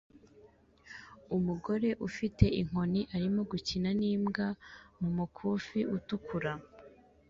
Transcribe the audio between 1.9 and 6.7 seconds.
ufite inkoni arimo gukina nimbwa mumukufi utukura